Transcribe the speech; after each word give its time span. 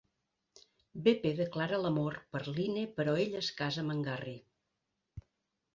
Beppe 1.07 1.33
declara 1.41 1.79
l'amor 1.83 2.17
per 2.37 2.41
Lynne 2.49 2.87
però 2.97 3.15
ella 3.27 3.45
es 3.47 3.53
casa 3.63 3.87
amb 3.87 4.05
Garry. 4.11 4.37